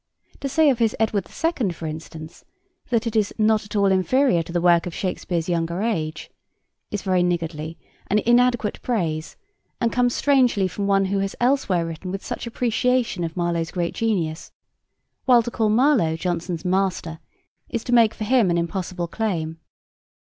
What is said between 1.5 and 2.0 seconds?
for